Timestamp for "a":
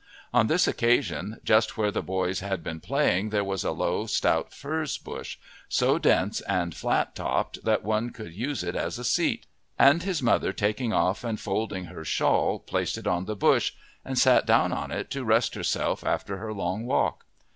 3.63-3.69, 8.97-9.03